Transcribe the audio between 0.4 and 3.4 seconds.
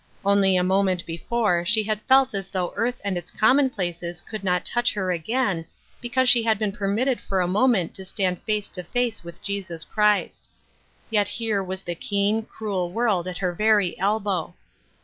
a moment before she had felt as though earth and its